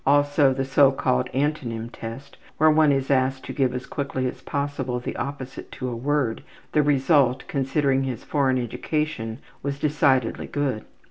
[0.03, 4.41] Also, the so called Antonym Test, where one is asked to give as quickly as
[4.41, 10.85] possible the opposite to a word, the result, considering his foreign education, was decidedly good.